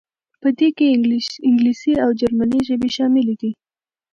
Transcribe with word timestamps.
په 0.41 0.49
دې 0.57 0.69
کې 0.77 0.85
انګلیسي 1.47 1.93
او 2.03 2.09
جرمني 2.19 2.59
ژبې 2.67 2.89
شاملې 2.95 3.35
دي. 3.41 3.51